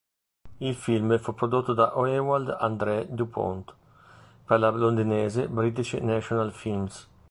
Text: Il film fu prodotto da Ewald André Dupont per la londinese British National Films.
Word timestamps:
Il 0.61 0.73
film 0.73 1.19
fu 1.19 1.35
prodotto 1.35 1.73
da 1.75 1.93
Ewald 1.95 2.49
André 2.59 3.05
Dupont 3.11 3.71
per 4.43 4.57
la 4.59 4.71
londinese 4.71 5.47
British 5.47 5.93
National 5.93 6.51
Films. 6.51 7.07